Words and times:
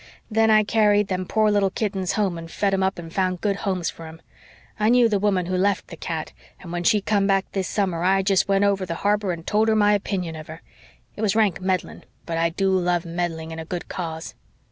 Then 0.31 0.49
I 0.49 0.63
carried 0.63 1.09
them 1.09 1.27
poor 1.27 1.51
little 1.51 1.69
kittens 1.69 2.13
home 2.13 2.35
and 2.35 2.49
fed 2.49 2.73
'em 2.73 2.81
up 2.81 2.97
and 2.97 3.13
found 3.13 3.39
good 3.39 3.57
homes 3.57 3.91
for 3.91 4.07
'em. 4.07 4.19
I 4.79 4.89
knew 4.89 5.07
the 5.07 5.19
woman 5.19 5.45
who 5.45 5.55
left 5.55 5.89
the 5.89 5.95
cat 5.95 6.33
and 6.59 6.71
when 6.71 6.83
she 6.83 7.01
come 7.01 7.27
back 7.27 7.45
this 7.51 7.67
summer 7.67 8.03
I 8.03 8.23
jest 8.23 8.47
went 8.47 8.63
over 8.63 8.83
the 8.83 8.95
harbor 9.05 9.31
and 9.31 9.45
told 9.45 9.67
her 9.67 9.75
my 9.75 9.93
opinion 9.93 10.35
of 10.35 10.47
her. 10.47 10.63
It 11.15 11.21
was 11.21 11.35
rank 11.35 11.61
meddling, 11.61 12.01
but 12.25 12.39
I 12.39 12.49
do 12.49 12.71
love 12.71 13.05
meddling 13.05 13.51
in 13.51 13.59
a 13.59 13.63
good 13.63 13.89
cause." 13.89 14.33